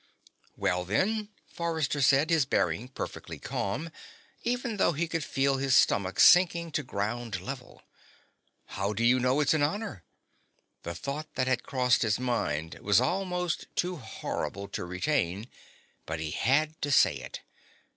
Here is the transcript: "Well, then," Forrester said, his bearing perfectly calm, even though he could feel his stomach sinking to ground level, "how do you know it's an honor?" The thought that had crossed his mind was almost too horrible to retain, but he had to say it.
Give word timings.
"Well, 0.57 0.83
then," 0.83 1.29
Forrester 1.45 2.01
said, 2.01 2.31
his 2.31 2.47
bearing 2.47 2.87
perfectly 2.87 3.37
calm, 3.37 3.91
even 4.41 4.77
though 4.77 4.93
he 4.93 5.07
could 5.07 5.23
feel 5.23 5.57
his 5.57 5.77
stomach 5.77 6.19
sinking 6.19 6.71
to 6.71 6.81
ground 6.81 7.39
level, 7.39 7.83
"how 8.65 8.93
do 8.93 9.03
you 9.03 9.19
know 9.19 9.41
it's 9.41 9.53
an 9.53 9.61
honor?" 9.61 10.03
The 10.81 10.95
thought 10.95 11.35
that 11.35 11.45
had 11.45 11.61
crossed 11.61 12.01
his 12.01 12.19
mind 12.19 12.79
was 12.81 12.99
almost 12.99 13.67
too 13.75 13.97
horrible 13.97 14.67
to 14.69 14.85
retain, 14.85 15.47
but 16.07 16.19
he 16.19 16.31
had 16.31 16.81
to 16.81 16.89
say 16.89 17.17
it. 17.17 17.41